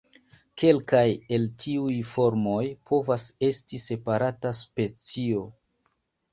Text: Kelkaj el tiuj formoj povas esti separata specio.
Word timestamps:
Kelkaj 0.61 1.03
el 1.37 1.45
tiuj 1.65 1.99
formoj 2.15 2.63
povas 2.93 3.29
esti 3.51 3.83
separata 3.87 4.57
specio. 4.65 5.49